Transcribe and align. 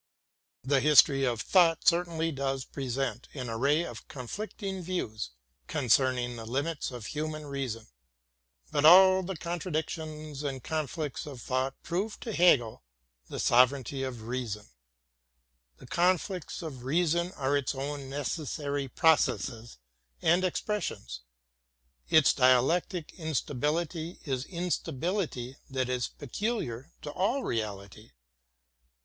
The 0.63 0.79
history 0.79 1.25
of 1.25 1.41
thought 1.41 1.87
certainly 1.87 2.31
does 2.31 2.65
present 2.65 3.27
an 3.35 3.51
array 3.51 3.85
of 3.85 4.07
conflicting 4.07 4.81
views 4.81 4.85
12 4.87 4.87
THE 4.87 5.13
GERMAN 5.13 5.13
CLASSICS 5.13 5.31
concerning 6.07 6.35
the 6.37 6.45
limits 6.47 6.89
of 6.89 7.05
human 7.05 7.45
reason. 7.45 7.85
But 8.71 8.83
all 8.83 9.21
the 9.21 9.37
contra 9.37 9.71
dictions 9.71 10.41
and 10.41 10.63
conflicts 10.63 11.27
of 11.27 11.39
thought 11.39 11.75
prove 11.83 12.19
to 12.21 12.33
Hegel 12.33 12.83
the 13.29 13.37
sover 13.37 13.79
eignty 13.83 14.07
of 14.07 14.23
reason. 14.23 14.65
The 15.77 15.85
conflicts 15.85 16.63
of 16.63 16.83
reason 16.83 17.31
are 17.33 17.55
its 17.55 17.75
own 17.75 18.09
nec 18.09 18.25
essary 18.25 18.91
processes 18.95 19.77
and 20.19 20.43
expressions. 20.43 21.21
Its 22.09 22.33
dialectic 22.33 23.09
insta 23.19 23.53
bility 23.59 24.17
is 24.27 24.45
instability 24.45 25.57
that 25.69 25.89
is 25.89 26.07
peculiar 26.07 26.91
to 27.03 27.11
all 27.11 27.43
reality. 27.43 28.09